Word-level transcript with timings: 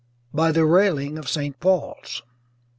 by 0.33 0.51
the 0.51 0.65
railing 0.65 1.19
of 1.19 1.29
St. 1.29 1.59
Paul's. 1.59 2.23